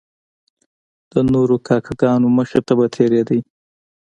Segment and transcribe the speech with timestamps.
[1.11, 3.39] د نورو کاکه ګانو مخې ته به تیریدی.